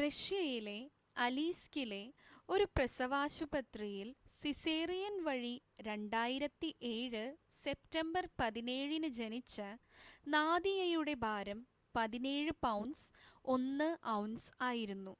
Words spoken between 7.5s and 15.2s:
September 17-ന് ജനിച്ച നാദിയയുടെ ഭാരം 17 പൗണ്ട്സ് 1 ഔൺസ് ആയിരുന്നു